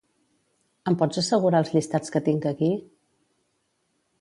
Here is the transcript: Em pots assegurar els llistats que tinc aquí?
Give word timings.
Em 0.91 0.95
pots 1.01 1.21
assegurar 1.21 1.61
els 1.65 1.69
llistats 1.75 2.15
que 2.17 2.23
tinc 2.29 2.49
aquí? 2.53 2.71